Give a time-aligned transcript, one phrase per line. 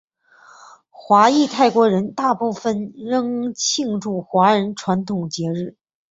[0.89, 5.77] 华裔泰国人大部分仍庆祝华人传统节日。